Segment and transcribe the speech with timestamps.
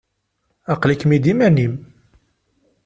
[0.71, 1.73] Aql-ikem-id iman-im.